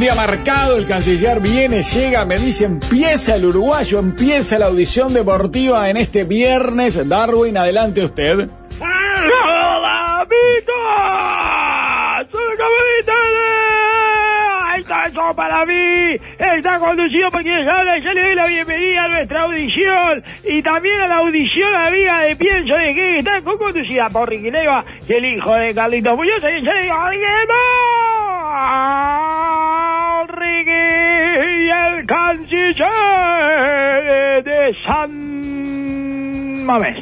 [0.00, 5.90] Día marcado, el canciller viene, llega, me dice, empieza el uruguayo, empieza la audición deportiva
[5.90, 7.06] en este viernes.
[7.06, 8.48] Darwin, adelante usted.
[8.80, 10.72] ¡Hola, amigos!
[12.32, 12.60] ¡Soy.
[14.78, 16.16] Está eso para mí.
[16.38, 20.62] Está conducido por quien habla y yo le doy la bienvenida a nuestra audición y
[20.62, 25.12] también a la audición amiga de Pienso de que está conducida por Ricky Leiva y
[25.12, 27.10] el hijo de Carlitos Muñoz y se diga
[30.42, 32.88] Y el canciller
[34.44, 36.96] de San Mamés.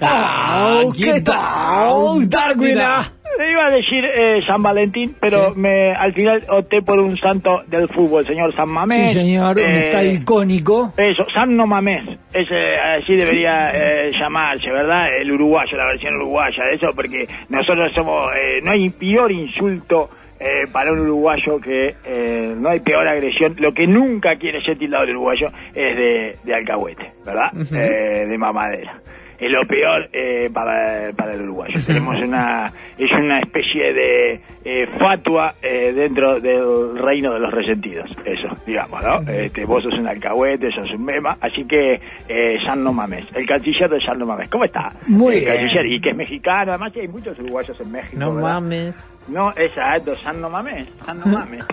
[0.00, 2.78] Oh, ¿Qué tal, Darwin?
[2.80, 3.02] ah.
[3.36, 7.62] Le iba a decir eh, San Valentín, pero me al final opté por un santo
[7.68, 9.08] del fútbol, señor San Mamés.
[9.12, 10.92] Sí, señor, un Eh, estadio icónico.
[10.96, 12.18] Eso, San No Mamés.
[12.32, 15.08] Ese, así debería eh, llamarse, ¿verdad?
[15.20, 18.30] El uruguayo, la versión uruguaya de eso, porque nosotros somos...
[18.34, 21.94] eh, no hay peor insulto eh, para un uruguayo que...
[22.04, 23.56] eh, no hay peor agresión.
[23.58, 27.50] Lo que nunca quiere ser tildado el uruguayo es de, de alcahuete, ¿verdad?
[27.72, 29.00] Eh, de mamadera.
[29.38, 31.78] Es lo peor eh, para, para el uruguayo.
[31.86, 32.72] Tenemos una...
[32.98, 38.10] Es una especie de eh, fatua eh, dentro del reino de los resentidos.
[38.24, 39.20] Eso, digamos, ¿no?
[39.30, 41.38] Este, vos sos un alcahuete, sos un mema.
[41.40, 43.26] Así que, eh, San No Mames.
[43.36, 44.50] El canciller de San No Mames.
[44.50, 44.90] ¿Cómo está?
[45.10, 45.56] Muy el bien.
[45.56, 46.72] canciller, y que es mexicano.
[46.72, 48.16] Además, hay muchos uruguayos en México.
[48.18, 48.50] No ¿verdad?
[48.60, 49.08] mames.
[49.28, 50.88] No, exacto, San No Mames.
[51.06, 51.64] San No Mames.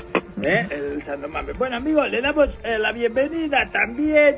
[0.43, 0.67] ¿Eh?
[0.69, 1.57] El San No Mames.
[1.57, 4.35] Bueno, amigos, le damos eh, la bienvenida también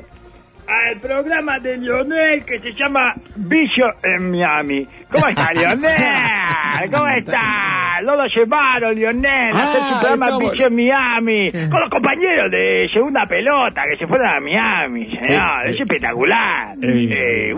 [0.68, 4.86] al programa de Lionel que se llama Vicio en Miami.
[5.10, 6.90] ¿Cómo está, Lionel?
[6.92, 8.00] ¿Cómo está?
[8.04, 11.50] No lo llevaron, Lionel, a hacer su programa Vicio en Miami.
[11.52, 15.66] Con los compañeros de Segunda Pelota que se fueron a Miami, señor.
[15.66, 16.76] Es espectacular.
[16.82, 17.54] Eh,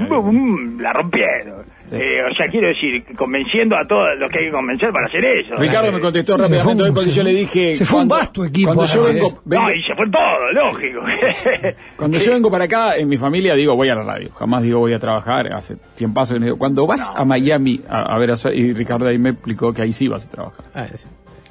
[0.79, 1.65] la rompieron.
[1.91, 1.97] Sí.
[1.97, 5.25] Eh, o sea, quiero decir, convenciendo a todos los que hay que convencer para hacer
[5.25, 5.57] eso.
[5.57, 7.75] Ricardo Eh, me contestó rápidamente hoy porque yo le dije...
[7.75, 9.07] Se fue un cuando- vasto equipo, Cuando yo ¿no?
[9.13, 9.43] vengo...
[9.45, 11.01] vengo- No, y se fue todo, lógico.
[11.97, 14.79] Cuando yo vengo para acá, en mi familia digo voy a la radio, jamás digo
[14.79, 18.31] voy a trabajar, hace tiempazo que no digo, cuando vas a Miami a, a ver
[18.31, 20.65] a Suárez, y Ricardo ahí me explicó que ahí sí vas a trabajar.
[20.75, 21.09] Ah, es-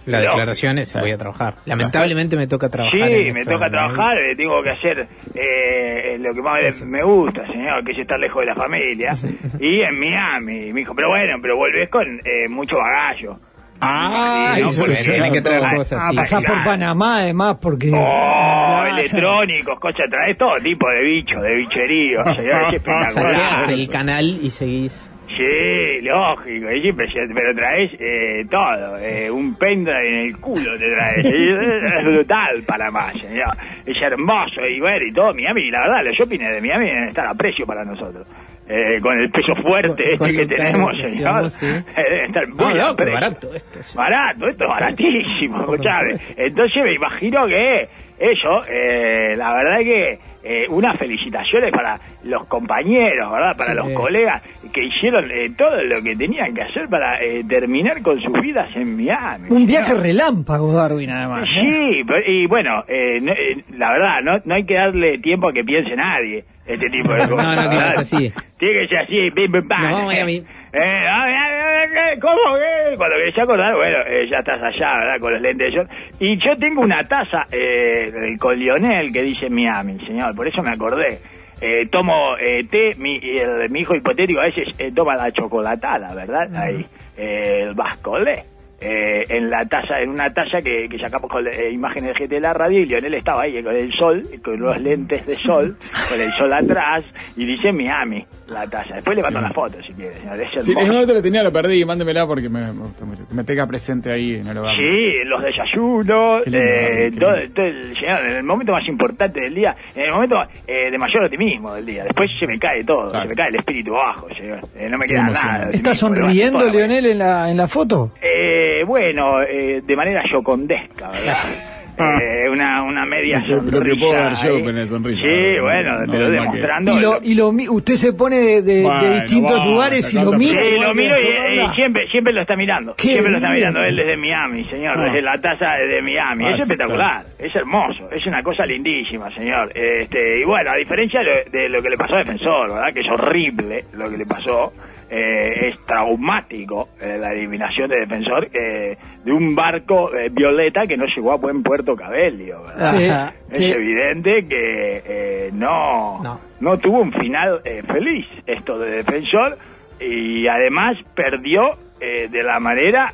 [0.10, 0.24] La No.
[0.26, 1.56] declaración es voy a trabajar.
[1.66, 3.08] Lamentablemente me toca trabajar.
[3.08, 7.46] Sí, en me toca trabajar, eh, tengo que hacer eh, lo que más me gusta,
[7.48, 9.12] señor, que es estar lejos de la familia.
[9.60, 13.40] Y en Miami, me dijo, pero bueno, pero volvés con eh, mucho bagallo.
[13.82, 16.02] Ah, no, eso porque es tiene que traer cosas.
[16.04, 16.46] Ah, sí, pasás sí.
[16.48, 17.92] por Panamá además porque...
[17.94, 23.72] Oh, electrónicos, cosas, traes todo tipo de bichos, de bicherío, señor, es espectacular.
[23.72, 25.14] el canal y seguís.
[25.38, 30.92] Sí, lógico, es impresionante, pero traes eh, todo, eh, un pendrive en el culo te
[30.94, 33.54] traes, es brutal Panamá, señor,
[33.86, 37.28] es hermoso y bueno, y todo Miami, la verdad, los shoppings de Miami deben estar
[37.28, 38.28] a precio para nosotros.
[38.72, 41.66] Eh, con el peso fuerte Con- este con que tenemos, que señor, sí.
[41.96, 43.14] deben estar No, muy precio.
[43.14, 43.80] barato esto.
[43.82, 43.98] sí.
[43.98, 46.16] Barato, esto es baratísimo, escuchame.
[46.38, 47.90] Entonces me imagino que
[48.20, 53.56] eso, eh, la verdad que eh, unas felicitaciones para los compañeros, ¿verdad?
[53.58, 53.78] Para Sí.
[53.78, 54.42] los colegas
[54.74, 58.74] que hicieron eh, todo lo que tenían que hacer para eh, terminar con sus vidas
[58.76, 59.48] en Miami.
[59.50, 61.50] Un viaje relámpago, Darwin, además.
[61.50, 63.34] Sí, pero- y bueno, eh, no-
[63.78, 67.20] la verdad, no, no hay que darle tiempo a que piense nadie este tipo de
[67.30, 67.56] cosas.
[67.56, 68.00] no, que no es ¿verdad?
[68.00, 68.34] así.
[68.58, 69.82] Tiene que ser así, bim, bim, bam.
[69.82, 70.44] Nos vamos a Miami.
[70.72, 72.96] Eh, ah, ah, ah, ¿Cómo que?
[72.98, 75.20] Cuando querés acordar, bueno, eh, ya estás allá, ¿verdad?
[75.20, 75.90] Con los lentes de sol.
[76.20, 80.70] Y yo tengo una taza eh, con Lionel que dice Miami, señor, por eso me
[80.72, 81.20] acordé.
[81.62, 86.14] Eh, tomo eh, té, mi, el- mi hijo hipotético a veces eh, toma la chocolatada,
[86.14, 86.56] ¿verdad?
[86.56, 86.86] Ahí,
[87.18, 88.44] eh, el bascolé.
[88.82, 92.30] Eh, en la taza, en una taza que, que sacamos con eh, imágenes de GT
[92.36, 95.76] de la radio y Lionel estaba ahí con el sol, con los lentes de sol,
[96.10, 97.04] con el sol atrás
[97.36, 98.96] y dice Miami la taza.
[98.96, 100.40] Después le mando una foto si quiere, señor.
[100.42, 103.28] Es Sí, no te lo tenía, lo perdí, mándemela porque me, me gusta mucho.
[103.28, 104.76] Que me tenga presente ahí en el hogar.
[104.76, 109.56] Sí, los desayunos, lindo, eh, todo, todo el, señor, en el momento más importante del
[109.56, 112.04] día, en el momento eh, de mayor optimismo del día.
[112.06, 113.26] Después se me cae todo, Claro.
[113.26, 114.60] se me cae el espíritu bajo, señor.
[114.76, 115.70] Eh, no me queda nada.
[115.72, 118.14] ¿Está sonriendo la- Leonel en la, en la foto?
[118.22, 121.38] Eh, bueno, eh, de manera yocondesca, ¿verdad?
[122.02, 125.20] Eh, una, una media Lo que- lo que sonrisa puedo dar yo con la sonrisa,
[125.22, 125.62] Sí, ¿verdad?
[125.62, 126.94] bueno, No, te lo no, demostrando.
[126.98, 130.32] Y, lo, y lo, usted se pone de, de- de Bueno, distintos lugares y lo
[130.32, 130.62] mira.
[130.64, 132.96] Sí, lo miro y, y siempre, siempre lo está mirando.
[132.96, 135.04] Qué siempre lo está mirando él desde Miami, señor, Ah.
[135.04, 136.54] desde la taza de Miami.
[136.54, 139.70] Es espectacular, es hermoso, es una cosa lindísima, señor.
[139.76, 142.94] Este, y bueno, a diferencia de, de lo que le pasó a Defensor, ¿verdad?
[142.94, 144.72] Que es horrible lo que le pasó.
[145.10, 150.98] Eh, es traumático eh, la eliminación de Defensor eh, de un barco eh, violeta que
[150.98, 152.96] no llegó a buen puerto Cabello, ¿verdad?
[152.98, 153.34] Sí, Ajá.
[153.52, 153.72] Es sí.
[153.72, 156.40] evidente que eh, no, No.
[156.60, 159.58] no tuvo un final eh, feliz esto de defensor
[160.00, 163.14] y además perdió eh, de la manera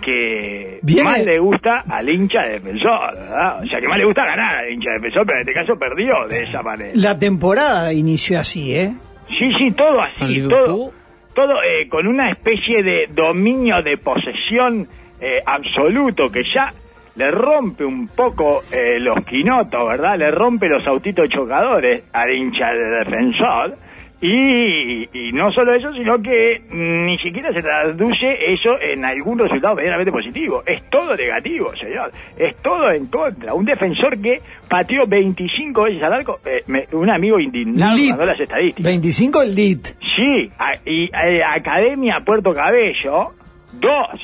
[0.00, 3.62] que Viene- más le gusta al hincha de defensor, ¿verdad?
[3.64, 5.78] O sea, que más le gusta ganar al hincha de defensor, pero en este caso
[5.78, 6.92] perdió de esa manera.
[6.94, 8.92] La temporada inició así, ¿eh?
[9.28, 10.92] Sí, sí, todo así, todo,
[11.38, 14.88] todo eh, con una especie de dominio de posesión
[15.20, 16.74] eh, absoluto que ya
[17.14, 20.18] le rompe un poco eh, los quinotos, ¿verdad?
[20.18, 23.76] Le rompe los autitos chocadores al hincha de defensor.
[24.20, 29.76] Y, y no solo eso, sino que ni siquiera se traduce eso en algún resultado
[29.76, 30.64] medianamente positivo.
[30.66, 32.10] Es todo negativo, señor.
[32.36, 33.54] Es todo en contra.
[33.54, 36.40] Un defensor que pateó 25 veces al arco.
[36.44, 38.84] eh, me- un amigo indignado mandó las estadísticas.
[38.90, 39.86] 25 el lit.
[40.16, 43.34] Sí, a- y eh, Academia Puerto Cabello,
[43.74, 44.20] dos.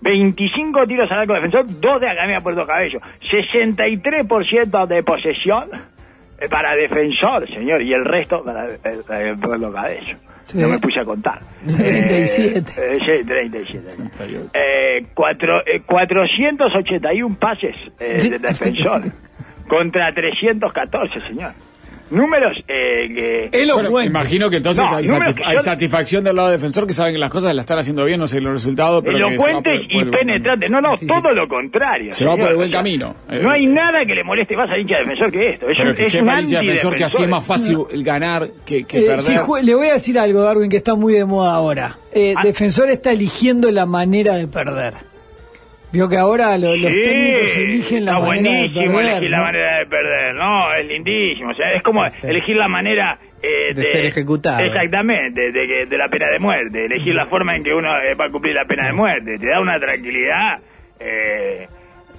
[0.00, 3.00] 25 tiros al arco defensor, dos de Academia Puerto Cabello.
[3.30, 5.68] 63% de posesión
[6.50, 10.16] para defensor, señor, y el resto para eh, eh, Puerto Cabello.
[10.44, 10.58] Sí.
[10.58, 11.40] No me puse a contar.
[11.66, 12.72] 37.
[12.76, 13.94] Eh, eh, sí, 37.
[14.54, 19.02] Eh, cuatro, eh, 481 pases eh, de defensor
[19.68, 21.52] contra 314, señor.
[22.10, 23.62] Números eh, que...
[23.62, 23.90] Elocuente.
[23.90, 26.92] Bueno, imagino que entonces No, hay, satisf- que hay yo- satisfacción del lado defensor que
[26.92, 30.04] saben que las cosas las están haciendo bien, no sé los resultados, pero elocuentes y
[30.04, 30.70] penetrantes.
[30.70, 31.08] No, no, Difícil.
[31.08, 32.12] todo lo contrario.
[32.12, 33.14] Se va por el buen camino.
[33.30, 35.68] Eh, No hay nada que le moleste más al hincha defensor que esto.
[35.68, 37.78] Es Pero un, que es un sepa el hincha defensor que así es más fácil
[38.04, 39.20] ganar que, que Eh, perder.
[39.22, 41.98] si le voy a decir algo, Darwin, que está muy de moda ahora.
[42.12, 42.40] Eh, Ah.
[42.42, 44.94] Defensor está eligiendo la manera de perder.
[45.96, 49.40] Vio que ahora lo- los Sí, técnicos eligen la está manera de buenísimo elegir la
[49.40, 52.26] manera de perder, no, es lindísimo, o sea, es como Sí.
[52.26, 54.62] elegir la manera eh, De ser ejecutado.
[54.62, 58.14] Exactamente, de, que- de la pena de muerte, elegir la forma en que uno eh,
[58.14, 60.58] va a cumplir la pena de muerte, te da una tranquilidad
[61.00, 61.66] eh,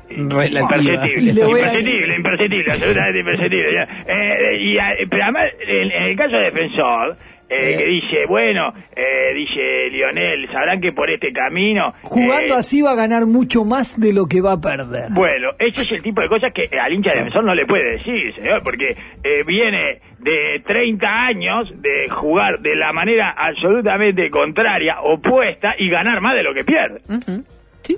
[0.09, 0.62] Relativa.
[0.62, 3.88] imperceptible, imperceptible, imperceptible, absolutamente imperceptible.
[4.07, 7.15] Eh, y, a- pero además, en, en el caso de defensor,
[7.49, 7.77] eh, Sí.
[7.77, 11.94] que dice, bueno, eh, dice Lionel, sabrán que por este camino...
[12.03, 15.07] Jugando eh, así va a ganar mucho más de lo que va a perder.
[15.11, 18.35] bueno, ese es el tipo de cosas que al hincha defensor no le puede decir,
[18.35, 25.75] señor, porque eh, viene de 30 años de jugar de la manera absolutamente contraria, opuesta,
[25.77, 27.01] y ganar más de lo que pierde.
[27.83, 27.97] Sí.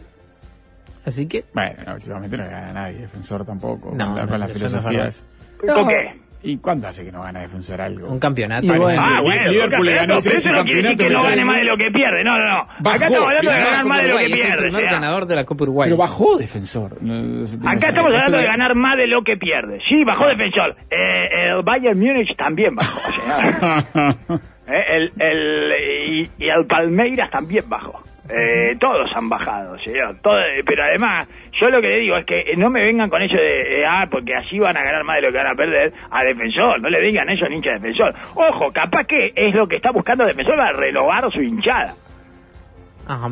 [1.05, 1.45] Así que.
[1.53, 3.93] Bueno, no, últimamente no gana nadie, defensor tampoco.
[3.95, 5.07] No, con la, no, con la eso no es filosofía verdad.
[5.07, 5.25] es-
[5.65, 5.75] No.
[5.75, 6.11] ¿Por qué?
[6.41, 8.07] ¿Y cuánto hace que no gana defensor algo?
[8.07, 8.67] Un campeonato.
[8.73, 9.01] Bueno.
[9.03, 11.57] Ah, bueno, Liverpool le ganó pero 13 eso no quiere decir que no gane más
[11.57, 12.67] de lo que pierde, no, no, no.
[12.79, 14.63] Bajó, Acá estamos hablando de ganar más de lo que Uruguay, es el pierde.
[14.63, 15.87] primer ganador de la Copa Uruguay.
[15.89, 16.93] Pero bajó defensor.
[17.65, 19.79] Acá estamos hablando de ganar más de lo que pierde.
[19.89, 20.77] Sí, bajó defensor.
[20.89, 21.27] Eh,
[21.57, 22.99] el Bayern Múnich también bajó.
[24.71, 25.71] Eh, el, el,
[26.11, 28.03] y, y el Palmeiras también bajó.
[28.29, 30.17] Eh, todos han bajado, señor.
[30.21, 31.27] Todo- pero además,
[31.59, 34.35] yo lo que le digo es que no me vengan con eso de, ah, porque
[34.35, 36.79] así van a ganar más de lo que van a perder a defensor.
[36.79, 38.13] No le digan eso a hincha defensor.
[38.35, 41.95] Ojo, capaz que es lo que está buscando defensor para renovar su hinchada.
[43.07, 43.29] Ajá.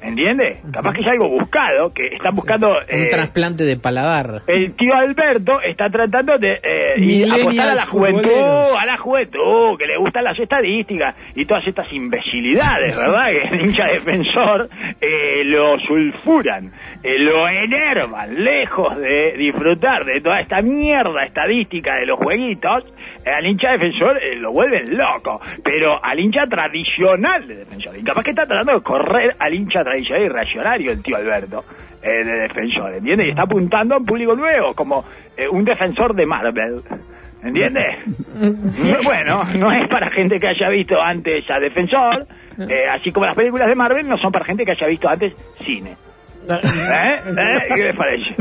[0.00, 0.58] ¿Entiende?
[0.72, 2.70] Capaz que es algo buscado, que están buscando...
[2.70, 4.42] Un eh, trasplante de paladar.
[4.46, 8.78] el tío Alberto está tratando de eh, apostar a la juventud, futboleros.
[8.80, 13.30] a la juventud, que le gustan las estadísticas y todas estas imbecilidades, ¿verdad?
[13.30, 14.68] Que el hincha defensor
[15.00, 22.06] eh, lo sulfuran, eh, lo enervan, lejos de disfrutar de toda esta mierda estadística de
[22.06, 22.84] los jueguitos,
[23.26, 28.30] al hincha defensor lo vuelven loco, pero al hincha tradicional de defensor, y capaz que
[28.30, 31.64] está tratando de correr al hincha tradicional y reaccionario el tío Alberto
[32.02, 33.26] eh, de defensor, ¿entiendes?
[33.26, 35.04] Y está apuntando a un público nuevo, como
[35.36, 36.82] eh, un defensor de Marvel.
[37.42, 37.98] ¿Entiendes?
[38.34, 42.26] No, bueno, no es para gente que haya visto antes a Defensor,
[42.68, 45.34] eh, así como las películas de Marvel no son para gente que haya visto antes
[45.64, 45.96] cine.
[46.48, 47.20] ¿Eh?
[47.26, 47.74] ¿Eh?
[47.74, 48.34] ¿Qué les parece?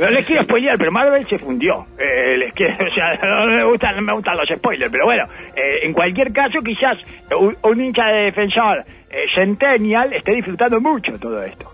[0.00, 1.86] No les quiero spoilear, pero Marvel se fundió.
[1.98, 5.24] Eh, les quiero, o sea, no me gustan, no me gustan los spoilers, pero bueno,
[5.56, 6.96] eh, en cualquier caso, quizás
[7.38, 11.68] un, un hincha de defensor eh, Centennial esté disfrutando mucho todo esto.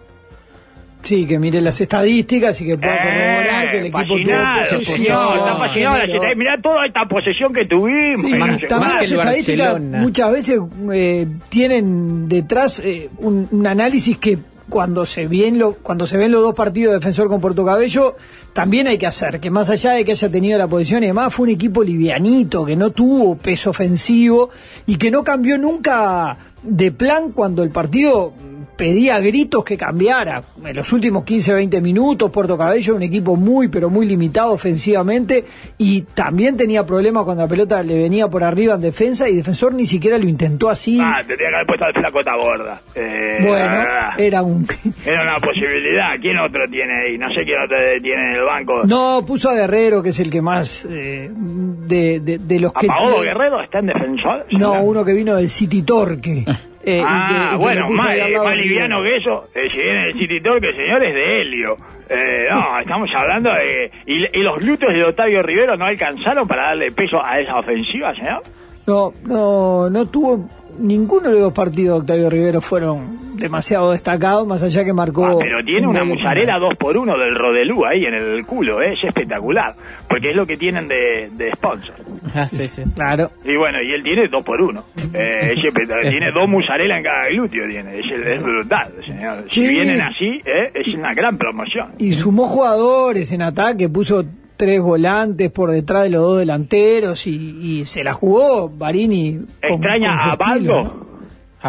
[1.02, 4.84] Sí, que mire las estadísticas y que pueda corroborar que el equipo tuvo fascinado, posesión.
[4.84, 6.00] señor, está fascinado.
[6.00, 8.20] generó- la- Mirá toda esta posesión que tuvimos.
[8.22, 9.98] Sí, Más- también más las estadísticas Barcelona.
[10.00, 10.60] muchas veces
[10.92, 16.32] eh, tienen detrás eh, un, un análisis que cuando se ven lo, cuando se ven
[16.32, 18.16] los dos partidos de defensor con Puerto Cabello
[18.52, 21.32] también hay que hacer que más allá de que haya tenido la posición y demás
[21.32, 24.50] fue un equipo livianito que no tuvo peso ofensivo
[24.86, 28.32] y que no cambió nunca de plan cuando el partido
[28.76, 30.42] pedía a gritos que cambiara.
[30.64, 35.44] En los últimos 15, 20 minutos, Puerto Cabello un equipo muy, pero muy limitado ofensivamente
[35.78, 39.72] y también tenía problemas cuando la pelota le venía por arriba en defensa y Defensor
[39.74, 40.98] ni siquiera lo intentó así.
[41.00, 42.80] Ah, tendría que haber puesto al flacota gorda.
[42.94, 43.84] Eh, la bueno,
[44.18, 44.66] era un...
[45.04, 46.10] Era una posibilidad.
[46.20, 47.18] ¿Quién otro tiene ahí?
[47.18, 48.82] No sé quién otro tiene en el banco.
[48.84, 52.86] No, puso a Guerrero, que es el que más eh, de, de, de los que...
[52.86, 53.62] ¿Apagó tiene- Guerrero?
[53.62, 54.46] ¿Está en defensor?
[54.52, 56.44] No, uno que vino del City Torque.
[56.86, 60.04] eh, que- ah, y que bueno, puso más, de liviano que eso, eh, si viene
[60.04, 61.76] el City Talk, el señor es de helio.
[62.08, 63.90] Eh, no, estamos hablando de...
[64.06, 68.14] Y, y los glúteos de Otavio Rivero no alcanzaron para darle peso a esa ofensiva,
[68.14, 68.42] señor?
[68.86, 74.62] No, no, no tuvo ninguno de los partidos de Octavio Rivero fueron demasiado destacados, más
[74.62, 75.26] allá que marcó.
[75.26, 76.60] Ah, pero tiene un una musarela penal.
[76.70, 78.94] 2 por 1 del Rodelú ahí en el culo, ¿eh?
[78.94, 79.74] es espectacular,
[80.08, 81.94] porque es lo que tienen de, de sponsor.
[82.34, 82.82] Ah, sí, sí.
[82.94, 83.30] Claro.
[83.44, 86.10] Y bueno, y él tiene 2 por 1 eh, es espectacular.
[86.10, 89.44] tiene dos musarela en cada glúteo, tiene, es, es brutal, señor.
[89.50, 90.72] Si vienen así, ¿eh?
[90.74, 91.88] es una gran promoción.
[91.98, 94.24] Y sumó jugadores en ataque, puso
[94.56, 99.34] tres volantes por detrás de los dos delanteros y, y se la jugó Barini.
[99.60, 100.82] con- ¿Extraña con a estilo, Baldo?
[100.82, 101.05] ¿no?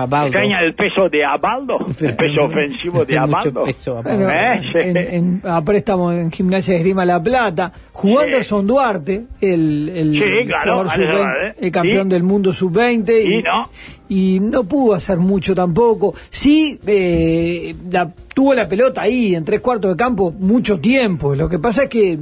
[0.02, 0.28] Abaldo.
[0.28, 1.76] ¿Extraña el peso de Abaldo?
[2.00, 3.64] ¿El peso ofensivo de Mucho Abaldo?
[3.64, 4.62] peso, Bueno, ¿Eh?
[4.74, 7.72] En, en- a préstamo en Gimnasia de Esgrima La Plata.
[7.94, 8.26] Jugó Sí.
[8.26, 11.66] Anderson Duarte, el, el, Sí, claro, jugador Anderson sub-20, Duarte.
[11.66, 13.26] el campeón del mundo sub-20.
[13.40, 13.70] ¿Y no?
[14.10, 16.14] y no pudo hacer mucho tampoco.
[16.30, 21.36] Sí, eh, la, tuvo la pelota ahí en tres cuartos de campo mucho tiempo.
[21.36, 22.18] Lo que pasa es que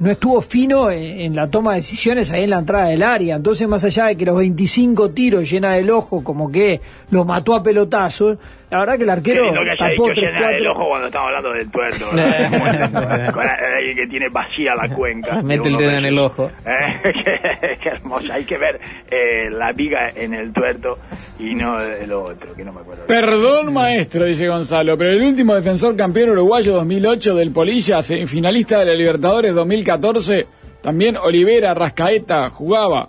[0.00, 3.36] no estuvo fino en, la toma de decisiones ahí en la entrada del área.
[3.36, 6.80] Entonces, más allá de que los 25 tiros llena el ojo, como que
[7.10, 8.38] lo mató a pelotazos,
[8.70, 10.72] la verdad que el arquero lindo que haya tapó dicho tres llena el cuatro.
[10.72, 12.04] ojo cuando estamos hablando del tuerto.
[12.14, 13.32] ¿verdad?
[13.32, 15.42] Con alguien que tiene vacía la cuenca.
[15.44, 16.50] Mete el dedo en el ojo.
[16.70, 18.32] Eh, qué, qué hermoso.
[18.32, 20.98] Hay que ver eh, la viga en el tuerto
[21.38, 23.06] y no el otro, que no me acuerdo.
[23.06, 28.86] Perdón, maestro, dice Gonzalo, pero el último defensor campeón uruguayo 2008 del Polilla, semifinalista de
[28.86, 30.46] la Libertadores 2014,
[30.82, 33.08] también Olivera Rascaeta jugaba.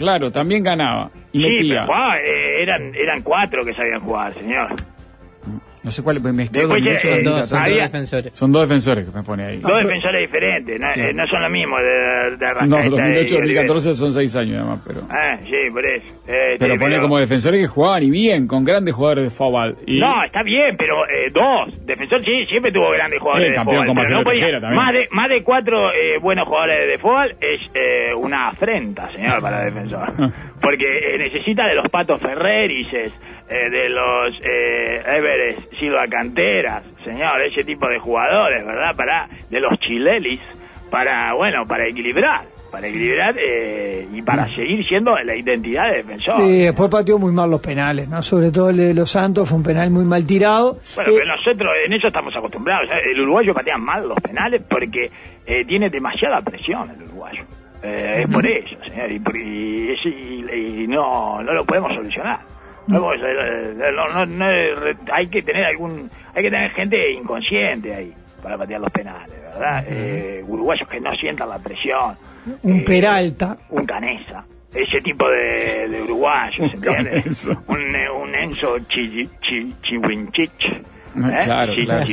[0.00, 1.84] Claro, también ganaba y Sí, metía.
[1.86, 4.68] pero eh, eran, eran cuatro que sabían jugar, señor.
[5.82, 7.46] No sé cuál, me Después, 2008 eh, Son dos, 2014.
[7.48, 8.36] son dos había- defensores.
[8.36, 9.56] Son dos defensores que me pone ahí.
[9.60, 11.00] Dos defensores diferentes, no, Sí.
[11.00, 11.84] eh, no son lo mismo de,
[12.36, 13.62] de Arrascaeta No, y 2008 Olivera.
[13.62, 15.00] 2014 son seis años además, pero...
[15.10, 16.04] Ah, sí, por eso.
[16.28, 19.76] Eh, Pero sí, pone como defensores que jugaban y bien, con grandes jugadores de fútbol.
[19.86, 21.74] Y No, está bien, pero eh, dos.
[21.86, 23.96] Defensor sí, siempre tuvo grandes jugadores de campeón fútbol.
[23.96, 27.70] con pero no podía- más de más de cuatro eh, buenos jugadores de fútbol es
[27.74, 30.12] eh, una afrenta, señor, para el defensor.
[30.60, 33.12] Porque eh, necesita de los Patos Ferrerices,
[33.48, 38.94] eh, de los eh, Everest Silva Canteras, señor, ese tipo de jugadores, ¿verdad?
[38.96, 40.40] Para de los Chilelis,
[40.90, 42.42] para, bueno, para equilibrar.
[42.70, 46.38] Para equilibrar eh, y para seguir siendo la identidad de defensor.
[46.38, 48.22] Sí, después pateó muy mal los penales, ¿no?
[48.22, 50.78] Sobre todo el de Los Santos, fue un penal muy mal tirado.
[50.94, 52.88] Bueno, Eh, pero nosotros en eso estamos acostumbrados.
[52.92, 53.10] ¿eh?
[53.10, 55.10] El uruguayo patea mal los penales porque
[55.46, 57.42] eh, tiene demasiada presión el uruguayo.
[57.82, 62.40] Eh, es por eso, señor, y, por- y- y- y no, no lo podemos solucionar.
[62.86, 67.94] No, podemos, eh, no- no- no- hay que tener algún, hay que tener gente inconsciente
[67.94, 69.84] ahí para patear los penales, ¿verdad?
[69.88, 72.16] Eh, uruguayos que no sientan la presión.
[72.62, 73.56] Un Eh, Peralta.
[73.70, 74.44] un Canesa.
[74.74, 77.24] Ese tipo de, de uruguayos, Un.
[77.66, 79.28] Un, eh, un Enzo Chi-
[81.16, 82.06] Ah, claro, claro.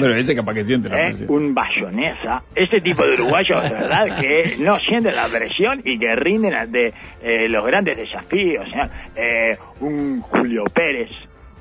[0.00, 1.04] Pero ese capaz que siente la ¿eh?
[1.08, 1.30] presión.
[1.30, 2.42] Un bayonesa.
[2.54, 6.92] Ese tipo de uruguayos, verdad, que no sienten la presión y que rinden ante
[7.22, 8.66] eh, los grandes desafíos.
[8.68, 8.88] señor.
[9.16, 11.10] Eh, un Julio Pérez.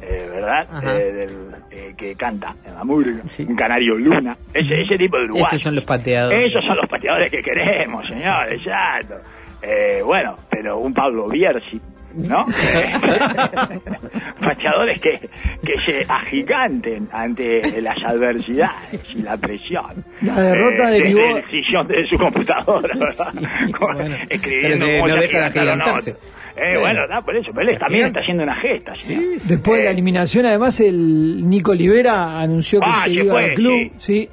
[0.01, 0.67] eh, ¿Verdad?
[0.98, 3.21] Eh, del- eh, que canta en la murga.
[3.27, 3.45] Sí.
[3.48, 4.36] Un canario luna.
[4.53, 5.50] Ese, ese tipo de uruguayos.
[5.53, 6.50] Esos son los pateadores.
[6.50, 9.15] Esos son los pateadores que queremos, señor, exacto.
[9.62, 11.79] Eh, bueno, pero un Pablo Bierzi,
[12.15, 12.45] ¿no?
[14.39, 15.29] pateadores que,
[15.63, 20.03] que se agiganten ante las adversidades y la presión.
[20.21, 23.33] La derrota Eh, derivó- desde el sillón de su computadora, ¿verdad?
[23.77, 24.15] Con- bueno.
[24.29, 26.15] escribiendo Pero no deja de agigantarse.
[26.57, 29.23] Eh, bueno, está por eso, pero él también está haciendo una gesta, señor.
[29.43, 33.43] Después de la Eh, eliminación, además, el Nico Olivera anunció que Ah, se iba fue,
[33.45, 33.91] al club.
[33.97, 34.29] Sí.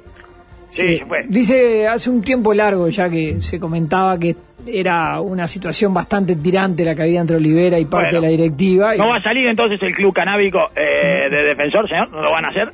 [0.69, 1.23] Sí, se fue.
[1.27, 4.35] Dice hace un tiempo largo ya que se comentaba que
[4.73, 8.21] era una situación bastante tirante la que había entre Olivera y parte Bueno.
[8.21, 8.95] de la directiva.
[8.95, 12.09] y- ¿No va a salir entonces el club canábico eh, de defensor, señor?
[12.11, 12.69] ¿No lo van a hacer?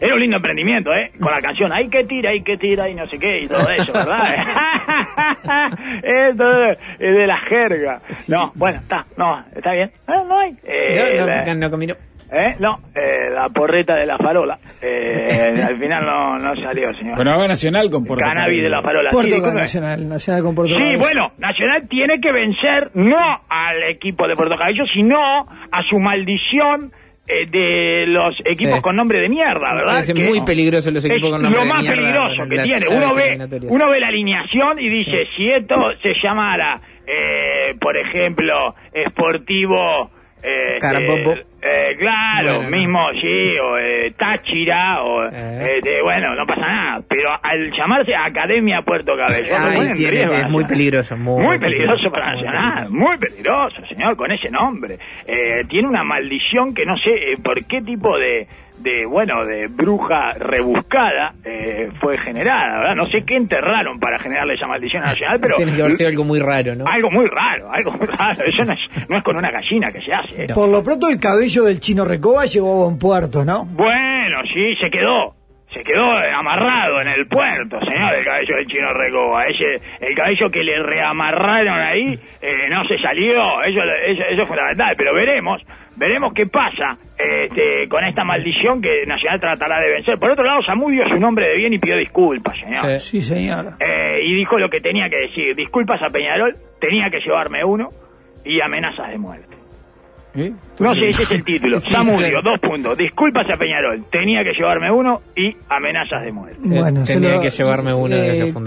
[0.00, 1.12] Era un lindo emprendimiento, ¿eh?
[1.20, 3.68] Con la canción, hay que tira, hay que tira y no sé qué y todo
[3.70, 4.34] eso, ¿verdad?
[6.02, 6.64] Esto
[6.98, 8.00] es de la jerga.
[8.28, 9.90] No, bueno, está, no, está bien.
[10.06, 10.56] Ah, no hay.
[10.64, 11.94] Eh, No, no, no combinó.
[12.32, 12.56] ¿Eh?
[12.58, 14.58] No, eh, la porreta de la farola.
[14.82, 17.16] Eh, al final no, no salió, señor.
[17.16, 19.10] Bueno, haga Nacional con Porto Cannabis de la farola.
[19.10, 19.60] Sí, Portugal disculpe.
[19.60, 20.82] Nacional, Nacional con Portugal.
[20.92, 23.16] Sí, bueno, Nacional tiene que vencer no
[23.48, 26.92] al equipo de Puerto Cabello, sino a su maldición
[27.28, 28.82] eh, de los equipos Sí.
[28.82, 30.02] con nombre de mierda, ¿verdad?
[30.04, 32.56] Que muy peligroso los equipos es con nombre lo de más mierda peligroso en que
[32.56, 32.86] las tiene.
[32.88, 36.74] Uno ve, uno ve la alineación y dice, si esto se llamara,
[37.06, 40.10] eh, por ejemplo, Esportivo...
[40.42, 41.32] eh, Carabobo.
[41.32, 42.76] eh, Eh, claro, Bueno, no.
[42.76, 45.30] mismo, sí, o eh, Táchira, o, Eh.
[45.32, 47.02] eh, de- bueno, no pasa nada.
[47.06, 52.10] Pero al llamarse Academia Puerto Cabello, Ay, tiene- riesgo es muy peligroso, muy Muy peligroso
[52.10, 54.98] peligroso, para muy Nacional, muy peligroso, señor, con ese nombre.
[55.26, 58.46] Eh, tiene una maldición que no sé eh, por qué tipo de,
[58.82, 62.94] de, bueno, de bruja rebuscada eh, fue generada, ¿verdad?
[62.96, 65.56] No sé qué enterraron para generarle esa maldición Nacional, pero...
[65.56, 66.84] Tiene que haber sido algo muy raro, ¿no?
[66.86, 68.44] Algo muy raro, algo muy raro.
[68.44, 70.44] Eso no es, no es con una gallina que se hace.
[70.44, 70.46] ¿eh?
[70.54, 73.64] Por lo pronto el cabello del chino Recoba llegó a buen puerto, ¿no?
[73.64, 75.34] Bueno, sí, se quedó.
[75.68, 79.44] Se quedó amarrado en el puerto, señor, el cabello del chino Recoba.
[79.44, 83.62] Ese, el cabello que le reamarraron ahí eh, no se salió.
[83.62, 84.94] Eso, eso, eso es fundamental.
[84.96, 85.62] Pero veremos,
[85.96, 90.18] veremos qué pasa este, con esta maldición que Nacional tratará de vencer.
[90.18, 92.98] Por otro lado, Samudio es un hombre de bien y pidió disculpas, señor.
[92.98, 93.20] Sí.
[93.20, 93.74] Sí, señor.
[93.80, 95.54] Eh, y dijo lo que tenía que decir.
[95.54, 97.90] Disculpas a Peñarol, tenía que llevarme uno
[98.44, 99.59] y amenazas de muerte.
[100.34, 100.52] ¿Eh?
[100.78, 101.80] No sé, ese es el título.
[101.80, 102.96] Sí, Samudio, dos puntos.
[102.96, 104.04] Disculpas a Peñarol.
[104.10, 106.58] Tenía que llevarme uno y amenazas de muerte.
[106.62, 108.14] Bueno, tenía lo- que llevarme uno.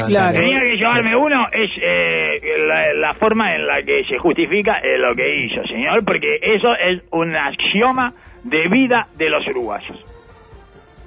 [0.08, 0.40] Claro.
[0.40, 4.98] Tenía que llevarme uno es eh, la, la forma en la que se justifica eh,
[4.98, 9.98] lo que hizo, señor, porque eso es un axioma de vida de los uruguayos.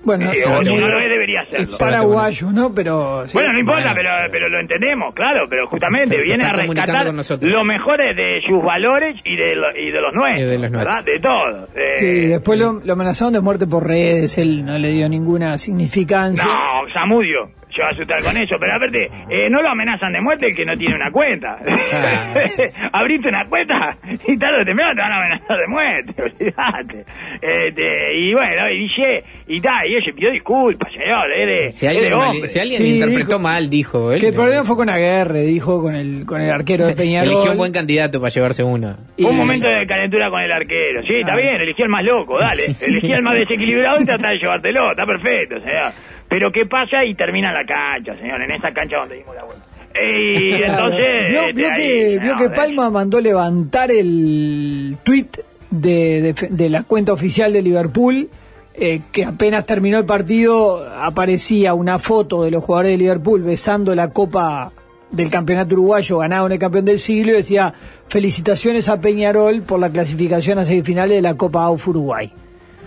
[0.06, 2.72] Bueno, Eh, o no debería es paraguayo, ¿no?
[2.72, 3.24] Pero.
[3.26, 3.34] sí.
[3.34, 3.94] Bueno, no importa, Bueno.
[3.96, 7.50] pero, pero lo entendemos, claro, pero justamente viene a rescatar con nosotros.
[7.50, 10.70] lo mejor de sus valores y de, lo- y de los nuestros, Y de los
[10.70, 11.04] ¿verdad?
[11.04, 11.68] De todo.
[11.74, 15.58] Eh, Sí, después lo, lo amenazaron de muerte por redes, él no le dio ninguna
[15.58, 16.44] significancia.
[16.44, 20.20] No, Samudio, se va a asustar con eso, pero aparte, eh, no lo amenazan de
[20.20, 21.58] muerte el que no tiene una cuenta.
[22.92, 27.04] Abriste una cuenta y tarde o temprano te van a amenazar de muerte, olvídate.
[27.40, 32.46] Este, y bueno, y dice, y tal, y ella pidió disculpas, señor, Si alguien, mal-
[32.48, 34.12] si alguien Sí, interpretó dijo- mal, dijo.
[34.12, 37.30] Él Que el problema fue con Aguerre, dijo con el, con el arquero de Peñarol.
[37.32, 38.96] Eligió un buen candidato para llevarse uno.
[39.16, 41.02] Y- Un momento de calentura con el arquero.
[41.06, 41.36] Sí, está Ah.
[41.36, 42.64] bien, elegí al más loco, dale.
[42.80, 45.92] Elegí al más desequilibrado y trata de llevártelo, está perfecto, señor.
[46.28, 47.04] Pero ¿qué pasa?
[47.04, 49.64] Y termina la cancha, señor, en esa cancha donde dimos la vuelta.
[50.02, 51.06] Y entonces...
[51.30, 55.28] Vio, vio ahí, que, vio que Palma mandó levantar el tweet
[55.70, 58.28] de, de- de la cuenta oficial de Liverpool,
[58.74, 63.94] eh, que apenas terminó el partido aparecía una foto de los jugadores de Liverpool besando
[63.94, 64.70] la copa
[65.10, 67.72] del campeonato uruguayo ganado en el campeón del siglo y decía
[68.08, 72.30] felicitaciones a Peñarol por la clasificación a semifinales de la Copa AUF Uruguay.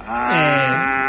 [0.06, 1.09] Ah,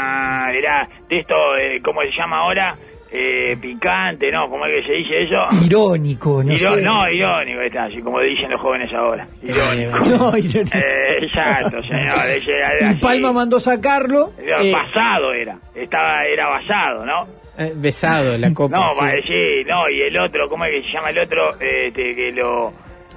[1.09, 2.75] de esto, eh, ¿cómo se llama ahora?
[3.13, 4.49] Eh, picante, ¿no?
[4.49, 5.65] ¿Cómo es que se dice eso?
[5.65, 6.81] Irónico, no Iro- sé.
[6.81, 9.27] no, irónico está, así como dicen los jóvenes ahora.
[9.43, 9.97] Irónico.
[10.09, 10.77] No, irónico.
[10.77, 12.15] Eh, exacto, señor.
[12.47, 12.99] era Y así.
[13.01, 14.31] Palma mandó sacarlo.
[14.41, 17.27] Era eh, basado era, estaba, era basado, ¿no?
[17.57, 18.77] Eh, besado la copa.
[18.77, 18.99] No, sí.
[19.03, 21.59] va, sí, no, y el otro, ¿cómo es que se llama el otro?
[21.59, 22.71] Este, que lo...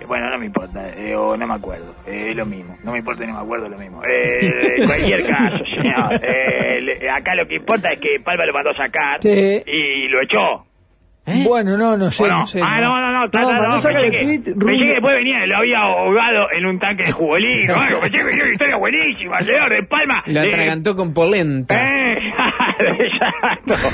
[0.07, 2.99] Bueno, no me importa, eh, o no me acuerdo, eh, es lo mismo, no me
[2.99, 4.03] importa, no me acuerdo, es lo mismo.
[4.05, 8.53] Eh, en cualquier caso, señor, eh, le- acá lo que importa es que Palma lo
[8.53, 9.63] mandó a sacar Sí.
[9.67, 10.67] y lo echó.
[11.47, 12.39] Bueno, no, no sé, ¿O no?
[12.41, 12.61] no sé.
[12.63, 14.93] ah, no, no, no, claro, no, no, mandó sacar pensé, el que, tweet, pensé que
[14.93, 18.53] después venía, lo había ahogado en un tanque de jugolín, bueno, pensé que venía una
[18.53, 20.23] historia buenísima, señor, de Palma.
[20.27, 21.75] Lo eh, atragantó con polenta.
[22.99, 23.75] Exacto.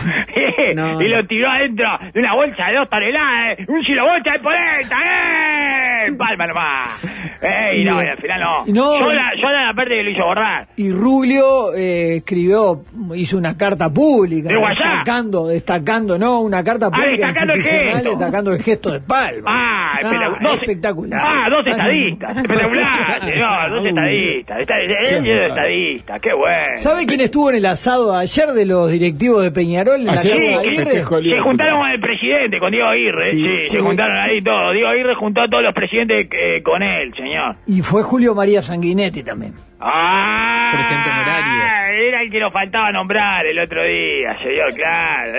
[0.75, 1.01] No.
[1.03, 3.59] Y lo tiró adentro de una bolsa de dos toneladas.
[3.59, 3.65] eh.
[3.69, 4.97] Un kilo bolsa de polenta.
[5.03, 6.13] ¡Eh!
[6.19, 7.05] Palma nomás.
[7.43, 8.67] Eh, y no, y al final no.
[8.67, 10.69] Yo, la, yo la parte que lo hizo borrar.
[10.77, 12.83] Y Rubio eh, escribió,
[13.15, 18.11] hizo una carta pública, destacando, destacando, no, una carta pública destacando el gesto.
[18.11, 19.51] destacando el gesto de Palma.
[19.53, 21.21] Ah, espectac- dos- espectacular.
[21.23, 22.37] Ah, dos estadistas.
[22.37, 23.71] Espectacular, señor.
[23.71, 24.61] Dos estadistas.
[24.61, 25.13] Está, él es
[25.49, 26.19] estadista.
[26.21, 26.77] Qué bueno.
[26.77, 30.39] ¿Sabe quién estuvo en el asado ayer de los directivos de Peñarol en la Ayer
[30.39, 30.91] sí, Aguirre?
[31.05, 33.25] Se juntaron con el presidente, con Diego Aguirre.
[33.25, 33.69] Sí, Sí, sí.
[33.71, 34.73] se juntaron ahí todos.
[34.73, 37.57] Diego Aguirre juntó a todos los presidentes eh, con él, señor.
[37.67, 39.53] Y fue Julio María Sanguinetti también.
[39.83, 42.07] Ah, Presidente honorario.
[42.09, 45.33] Era el que nos faltaba nombrar el otro día, señor, claro.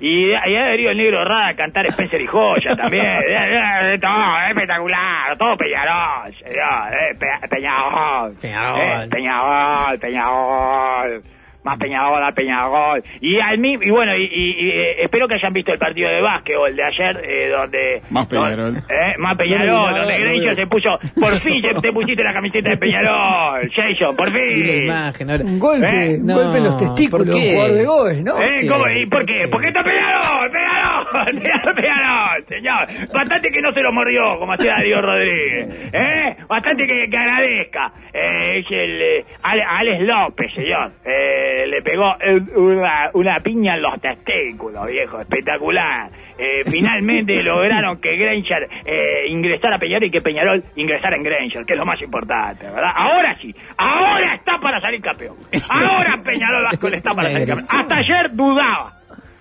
[0.00, 3.04] Y ahí ha venido el negro Rada a cantar Spencer y Joya también.
[4.00, 6.92] Todo espectacular, todo Peñarol, señor.
[6.92, 8.34] eh, Pe- Peñarol.
[8.40, 8.80] Peñarol.
[8.80, 11.22] Eh, Peñarol, Peñarol.
[11.62, 13.02] Más Peñarol a Peñarol.
[13.20, 16.08] Y, al mi- y bueno, y, y- y, eh, espero que hayan visto el partido
[16.08, 18.00] de básquetbol de ayer, eh, donde...
[18.10, 18.76] Más Peñarol.
[18.88, 20.54] Eh, más Peñarol, donde vi.
[20.56, 20.98] se puso...
[21.20, 24.84] Por fin se- te pusiste la camiseta de Peñarol, Jason, por la fin.
[24.84, 25.30] imagen.
[25.30, 28.22] ahora- Un golpe, Eh, un no, golpe en los testículos, ¿por un jugador de Goes,
[28.24, 28.40] ¿no?
[28.42, 28.66] ¿Eh?
[28.68, 28.88] ¿Cómo?
[28.88, 29.48] ¿Y por qué?
[29.48, 30.50] ¿Por qué está Peñarol?
[30.50, 31.06] ¡Peñarol!
[31.42, 32.44] ¡Peñarol, Peñarol!
[32.48, 35.68] Señor, bastante que no se lo mordió, como hacía Darío Rodríguez.
[35.92, 36.36] ¿Eh?
[36.48, 37.92] Bastante que, que agradezca.
[38.14, 39.02] Eh, es el...
[39.02, 40.90] Eh, Ale- Alex López, señor.
[41.04, 42.14] Eh, eh, le pegó
[42.56, 46.10] una, una piña en los testículos, viejo, espectacular.
[46.38, 51.64] Eh, finalmente lograron que Granger eh, ingresara a Peñarol y que Peñarol ingresara en Granger,
[51.64, 52.92] que es lo más importante, ¿verdad?
[52.94, 55.36] Ahora sí, ahora está para salir campeón.
[55.68, 57.68] Ahora Peñarol Vasco está para salir campeón.
[57.70, 58.92] Hasta ayer dudaba,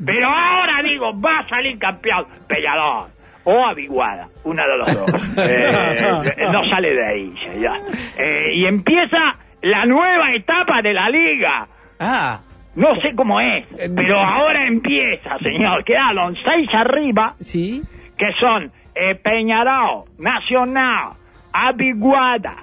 [0.03, 3.09] pero ahora digo, va a salir campeón Peñarol.
[3.45, 5.37] O Aviguada, una de los dos.
[5.39, 7.77] Eh, no sale de ahí, señor.
[8.17, 11.67] Eh, y empieza la nueva etapa de la liga.
[11.99, 12.39] Ah,
[12.75, 15.83] No sé cómo es, pero ahora empieza, señor.
[15.83, 17.81] Quedaron seis arriba, sí.
[18.17, 21.13] que son eh, Peñarol, Nacional,
[21.51, 22.55] Aviguada,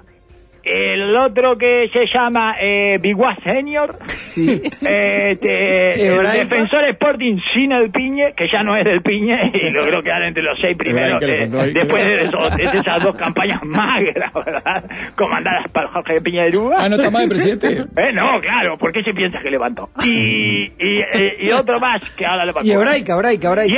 [0.68, 4.61] el otro que se llama eh, Biguá Senior, Sí.
[4.85, 6.44] eh, este, el Hebraica.
[6.44, 10.42] defensor Sporting sin el Piñe, que ya no es del Piñe, y logró quedar entre
[10.42, 14.85] los seis primeros, Hebraica le eh, después de, esos- de esas dos campañas magras, ¿verdad?
[15.14, 16.76] Comandadas por Jorge Piña de Luga.
[16.81, 17.68] Ah, ¿no está mal el presidente?
[17.68, 19.88] Eh, no, claro, ¿por qué se piensa que levantó?
[20.05, 22.68] Y, y, eh, y otro más que ahora levantó.
[22.68, 23.76] Y hebraica, hebraica, Y hebraica.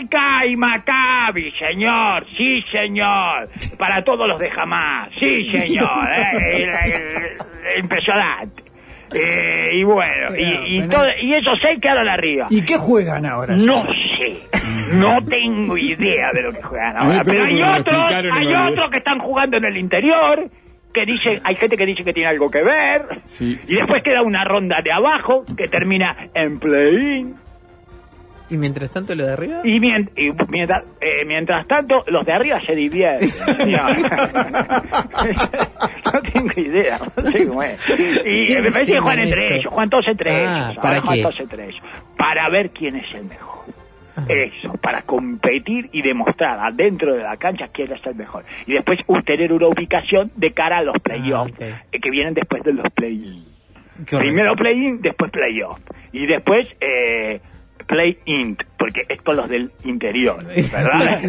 [0.00, 3.48] Hebraica y Maccabi, señor, sí, señor.
[3.78, 5.88] Para todos los de jamás, sí, señor.
[6.10, 8.62] eh, el- el- impresionante.
[9.12, 12.46] Eh, y bueno, y, y, todo- y esos seis quedaron arriba.
[12.50, 13.56] ¿Y qué juegan ahora?
[13.56, 14.40] No sé,
[14.94, 17.22] no tengo idea de lo que juegan ahora.
[17.24, 20.48] Pero hay otros, hay otros que están jugando en el interior,
[20.94, 23.02] que dicen, hay gente que dice que tiene algo que ver.
[23.24, 23.76] Sí, Y sí.
[23.78, 27.34] después queda una ronda de abajo que termina en play-in.
[28.50, 29.60] Y mientras tanto lo de arriba.
[29.64, 33.28] Y, mien- y mientras, eh, mientras tanto, los de arriba se divierten.
[36.12, 37.90] no tengo idea, no sé cómo es.
[38.24, 40.82] Y ¿Quién me parece que juegan entre ellos, juegan todos entre Ah, ellos.
[40.82, 41.22] ¿para qué?
[41.22, 41.82] todos entre ellos.
[42.16, 43.50] Para ver quién es el mejor.
[44.28, 48.44] Eso, para competir y demostrar adentro de la cancha quién es el mejor.
[48.66, 51.60] Y después tener una ubicación de cara a los playoffs, ok.
[51.60, 53.44] eh, que vienen después de los play-in.
[54.10, 55.78] Primero play-in, después play-off.
[56.12, 57.40] Y después eh,
[57.90, 61.20] play-in, porque es con los del interior, ¿verdad?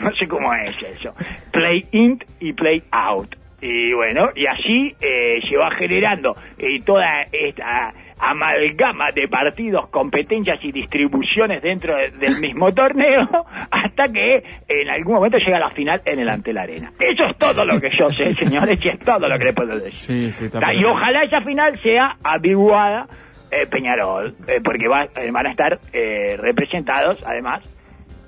[0.00, 1.14] no sé cómo es eso.
[1.52, 3.36] Play-in y play-out.
[3.62, 10.58] Y bueno, y así eh, se va generando eh, toda esta amalgama de partidos, competencias
[10.62, 13.26] y distribuciones dentro de- del mismo torneo
[13.70, 16.92] hasta que en algún momento llega la final en el ante la arena.
[16.98, 19.78] Eso es todo lo que yo sé, señores, y es todo lo que les puedo
[19.78, 19.94] decir.
[19.94, 23.06] Sí, sí, Y ojalá esa final sea aviguada
[23.50, 27.62] eh, Peñarol, eh, porque va- eh, van a estar eh, representados, además,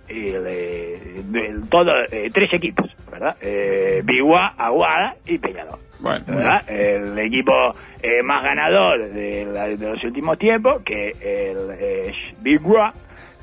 [0.08, 3.36] de- de todo, eh, tres equipos, ¿verdad?
[3.42, 5.78] Eh, Biguá, Aguada y Peñarol.
[6.00, 6.62] Bueno, ¿verdad?
[6.70, 7.52] El equipo
[8.02, 12.94] eh, más ganador de, la- de los últimos tiempos, que el, es Biguá,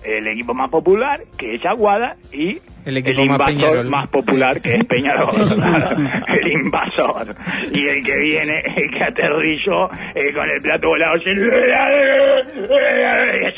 [0.03, 4.85] el equipo más popular, que es Aguada, y El equipo invasor más popular, que es
[4.85, 5.33] Peñarol.
[6.27, 7.35] el invasor.
[7.73, 11.19] Y el que viene, el que aterrizó eh, con el plato volador.
[11.25, 11.33] Eso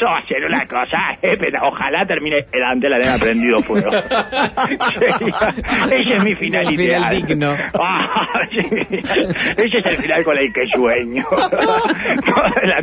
[0.05, 3.91] va a ser una cosa, eh, pero ojalá termine el ante la arena prendido fuego.
[5.91, 7.27] Ese es mi final Un final ideal.
[7.27, 7.53] digno.
[7.79, 8.59] Ah, sí.
[9.57, 11.25] Ese es el final con el que sueño.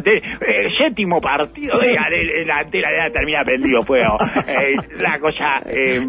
[0.05, 4.17] el, séptimo partido de el ante la arena termina prendido fuego.
[4.47, 6.01] Eh, la cosa eh,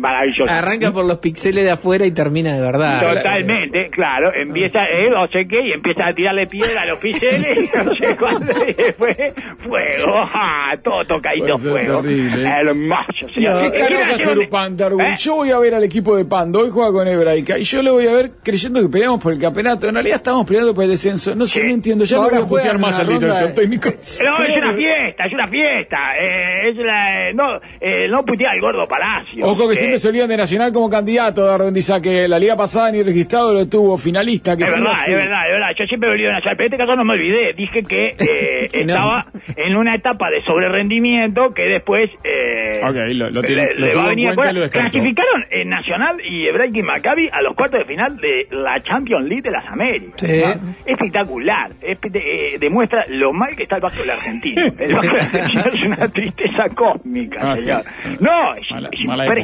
[0.48, 3.14] Arranca por los pixeles de afuera y termina de verdad.
[3.16, 4.34] Totalmente, claro.
[4.34, 7.96] Empieza, eh, no sé qué, y empieza a tirarle piedra a los piseles, y no
[7.96, 9.18] sé cuándo, y después
[9.60, 12.02] fuego, ah, todo tocadito fuego.
[12.02, 12.44] terrible.
[12.50, 13.60] Hermoso, señor.
[13.62, 15.02] ¿Qué Eh, carajo mira, hacer ¿dónde- Upan, Darwin?
[15.08, 15.16] ¿Eh?
[15.18, 17.94] Yo voy a ver al equipo de Pando, hoy juega con Hebraica, y yo lo
[17.94, 19.88] voy a ver creyendo que peleamos por el campeonato.
[19.88, 21.36] En realidad estamos peleando por el descenso.
[21.36, 21.66] No sé, Sí.
[21.68, 22.06] no entiendo.
[22.06, 23.90] Ya no voy a putear juegan más al director técnico.
[23.90, 25.98] No, es una fiesta, es una fiesta.
[26.20, 29.46] Eh, es la, no, eh, no putea al gordo Palacio.
[29.46, 32.92] Ojo que Eh, siempre se de Nacional como candidato, Darwin dice que la liga pasada
[32.92, 34.56] ni registrado lo tuvo finalista.
[34.56, 35.68] Que Es verdad, es verdad, es verdad.
[35.78, 37.54] Yo siempre me olvido de Nacional, pero en este caso no me olvidé.
[37.54, 38.94] Dije que eh, No.
[38.94, 39.26] estaba
[39.58, 43.92] en una etapa de sobrerendimiento que después eh, Ok, lo- lo tiene- le, lo le
[43.92, 44.54] tuvo va a en venir a cuenta y cuenta.
[44.54, 44.90] lo descartó.
[44.92, 49.26] Clasificaron en Nacional y Hebraica y Maccabi a los cuartos de final de la Champions
[49.28, 50.20] League de las Américas.
[50.20, 50.44] Sí.
[50.86, 51.72] Espectacular.
[51.82, 54.62] Espe- eh, demuestra lo mal que está el básquetbol argentino.
[54.80, 57.64] El básquetbol argentino es una tristeza cósmica, Ah, sí.
[57.64, 57.84] señor.
[58.20, 59.40] No, es, Mala- es mala época.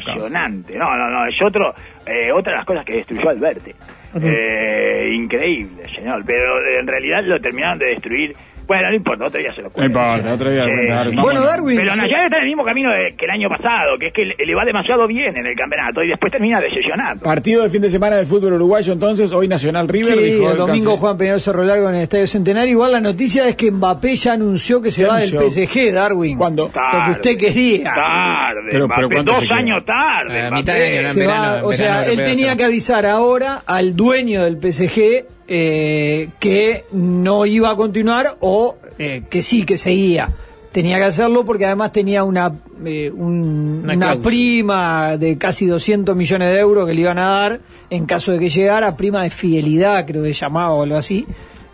[0.75, 1.73] No, no, no, es otro,
[2.05, 3.75] eh, otra de las cosas que destruyó Alberte.
[4.21, 6.23] Eh, increíble, señor.
[6.25, 8.35] Pero en realidad lo terminaron de destruir.
[8.71, 9.99] Bueno, no importa, otro día se lo No cuento.
[9.99, 11.15] importa, otro día lo Eh, cuenta, Darwin.
[11.15, 11.21] sí.
[11.21, 11.99] Bueno, Darwin, Pero sí.
[11.99, 14.35] Nacional está en el mismo camino de- que el año pasado, que es que le,
[14.45, 17.23] le va demasiado bien en el campeonato y después termina decepcionando.
[17.23, 20.17] Partido de fin de semana del fútbol uruguayo, entonces, hoy Nacional River.
[20.17, 22.71] Sí, dijo el domingo Juan Peñarol Cerro Largo en el Estadio Centenario.
[22.71, 25.31] Igual la noticia es que Mbappé ya anunció que se ¿Qué va del?
[25.31, 26.37] PSG, Darwin.
[26.37, 26.71] ¿Cuándo?
[26.73, 27.93] Lo que usted quería.
[27.93, 30.41] Tarde, Pero- Mbappé, pero ¿cuánto dos años tarde.
[30.47, 31.07] A mitad de año, ¿no?
[31.09, 34.57] Se en verano, en o sea, verano él tenía que avisar ahora al dueño del
[34.57, 40.29] PSG eh, que no iba a continuar o eh, que sí, que seguía.
[40.71, 42.51] Tenía que hacerlo porque además tenía una,
[42.85, 47.27] eh, un- Una una, prima de casi 200 millones de euros que le iban a
[47.27, 51.25] dar en caso de que llegara, prima de fidelidad, creo que llamaba o algo así.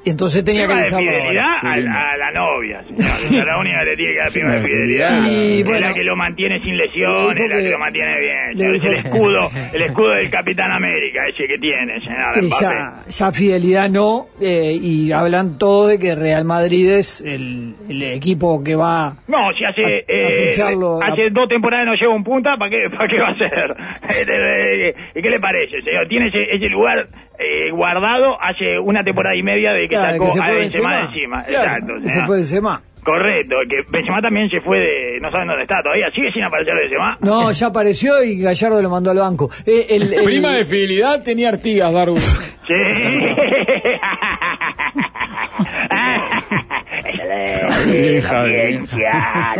[0.07, 1.21] Y entonces tenía Prima que de usarlo ahora.
[1.21, 1.91] fidelidad Qué a, lindo.
[1.99, 3.01] a la novia, señor.
[3.41, 5.25] Es la única que le tiene que dar prima de fidelidad.
[5.29, 7.79] Y es bueno, la que lo mantiene sin le lesiones, dijo la que que- lo
[7.79, 8.57] mantiene bien.
[8.57, 8.65] le.
[8.77, 13.03] Es el dijo- escudo, el escudo del Capitán América, ese que tiene, señor que ya,
[13.09, 18.63] ya fidelidad no, eh, y hablan todos de que Real Madrid es el, el equipo
[18.63, 22.23] que va No, si hace, A- a eh, a- hace dos temporadas no lleva un
[22.23, 23.75] punta, ¿para qué, ¿para qué va a ser?
[25.15, 26.07] ¿Y qué le parece, señor?
[26.07, 27.07] Tiene ese, ese lugar
[27.39, 30.55] eh, guardado hace una temporada y media de que Claro, sacó que se a fue
[30.57, 31.13] Benzema de Benzema.
[31.13, 31.43] encima.
[31.45, 31.93] Claro, Exacto.
[32.03, 32.81] que se fue Benzema.
[33.03, 35.19] Correcto, que Benzema también se fue de...
[35.21, 36.09] No saben dónde está todavía.
[36.13, 37.17] Sigue sin aparecer Benzema.
[37.21, 39.49] No, ya apareció y Gallardo lo mandó al banco.
[39.65, 42.19] Eh, el- el- Prima de fidelidad tenía Artigas, Darwin.
[42.19, 42.73] Sí.
[47.87, 48.83] De-.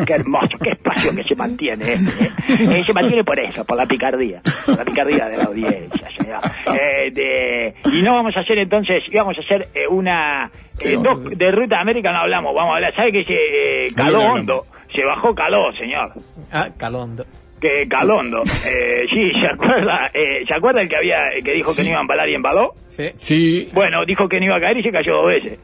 [0.05, 1.93] Qué hermoso, qué espacio que se mantiene.
[1.93, 2.79] este, eh.
[2.79, 6.07] Eh, se mantiene por eso, por la picardía, por la picardía de la audiencia.
[6.73, 10.97] Eh, de- y no vamos a hacer entonces, íbamos a hacer eh, una ¿Qué eh,
[11.01, 11.37] dos- hacer?
[11.37, 12.95] de ruta América no hablamos, vamos a hablar.
[12.95, 14.65] ¿Sabe que se eh, caló hondo?
[14.93, 16.11] Se bajó caló, señor.
[16.51, 17.25] Ah, Calondo.
[17.59, 18.43] Que calondo.
[18.67, 20.11] Eh, sí, ¿se acuerda?
[20.13, 22.73] Eh, ¿Se acuerda el que había que dijo que no iba a embalar y embaló?
[22.87, 23.09] Sí.
[23.17, 23.69] Sí.
[23.73, 25.59] Bueno, dijo que no iba a caer y se cayó dos veces.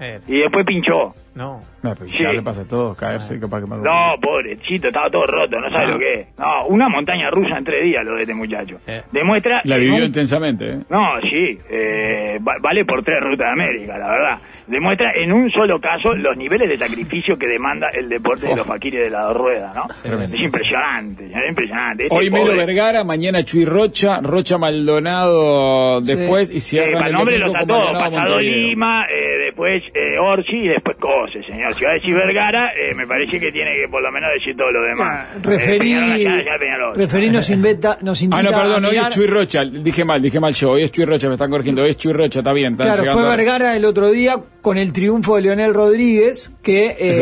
[0.00, 1.14] Eh, Y después pinchó.
[1.34, 1.60] No.
[1.82, 2.18] No, pero Sí.
[2.22, 5.68] ya le pasa a todos caerse, capaz que me No, pobrecito, estaba todo roto, no
[5.68, 5.88] sabe Ah.
[5.90, 6.26] lo que es.
[6.38, 8.78] No, una montaña rusa en tres días lo de este muchacho.
[8.78, 8.92] Sí.
[9.12, 9.60] Demuestra...
[9.64, 10.78] La vivió un- intensamente, ¿eh?
[10.88, 14.38] No, sí, eh, va- vale por tres rutas de América, la verdad.
[14.66, 18.56] Demuestra en un solo caso los niveles de sacrificio que demanda el deporte de Oh.
[18.56, 19.86] los faquires de la dos ruedas, ¿no?
[20.02, 20.24] Tremendo.
[20.34, 22.04] Es impresionante, es impresionante.
[22.04, 26.14] Este Hoy Melo pobre- Vergara, mañana Chuy Rocha, Rocha Maldonado Sí.
[26.16, 28.40] después y Eh, cierran para el nombre lo domingo está con todo, Maldonado pasado.
[28.40, 30.96] Lima, eh, después eh, Orsi y después
[31.32, 31.74] Señor.
[31.74, 34.56] Si va a decir Vergara, eh, me parece que tiene que por lo menos decir
[34.56, 35.26] todo lo demás.
[35.36, 36.96] Eh, referí, Peñarol, ya, ya, Peñarol.
[36.96, 39.64] referí nos invita, nos invita Ah, no, perdón, a hoy es mirar- Chuy Rocha.
[39.64, 40.70] Dije mal, dije mal yo.
[40.72, 41.82] Hoy es Chuy Rocha, me están corrigiendo.
[41.82, 42.72] Hoy es Chuy Rocha, está bien.
[42.74, 47.12] están Claro, fue Vergara el otro día con el triunfo de Leonel Rodríguez, que eh,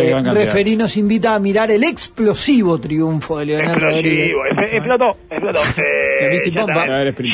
[0.47, 4.33] referí nos invita a mirar el explosivo triunfo de Leonel Rodríguez.
[4.33, 5.59] Explosivo, expl- explotó, explotó.
[5.83, 6.29] Eh.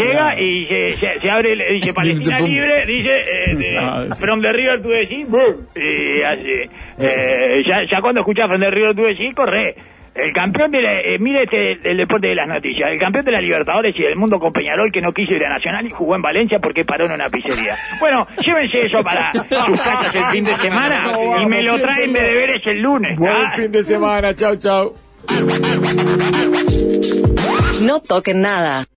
[0.03, 4.19] Llega y se, se- se abre, le dice Palestina libre, dice eh, de- Ah, sí.
[4.19, 6.71] From the River to the Sea, boom, y así.
[6.99, 9.75] Eh, ya, ya cuando escuchas From the River to the Sea, corre.
[10.19, 13.33] El campeón de la, eh, mire este, el deporte de las noticias, el campeón de
[13.33, 16.17] la Libertadores y del mundo con Peñarol que no quiso ir a Nacional y jugó
[16.17, 17.75] en Valencia porque paró en una pizzería.
[18.01, 22.21] Bueno, llévense eso para sus casas el fin de semana y me lo traen de
[22.21, 23.17] deberes el lunes.
[23.19, 23.53] Buen ¿ah?
[23.55, 24.93] fin de semana, chau, chau.
[27.83, 28.85] No toquen nada.